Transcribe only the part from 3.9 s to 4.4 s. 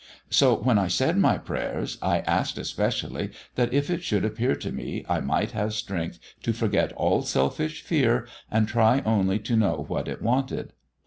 it should